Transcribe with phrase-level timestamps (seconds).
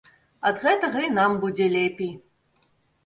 [0.49, 2.13] Ад гэтага і нам будзе лепей.